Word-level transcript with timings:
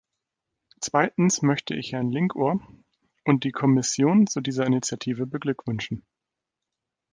Zweitens 0.79 1.43
möchte 1.43 1.75
ich 1.75 1.91
Herrn 1.91 2.09
Linkohr 2.09 2.59
und 3.23 3.43
die 3.43 3.51
Kommission 3.51 4.25
zu 4.25 4.41
dieser 4.41 4.65
Initiative 4.65 5.27
beglückwünschen. 5.27 6.03